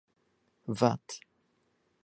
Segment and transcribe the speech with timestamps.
[0.79, 1.19] Vat.